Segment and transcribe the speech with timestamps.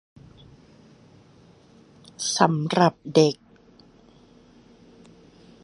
[2.37, 3.35] สำหรับเด็ก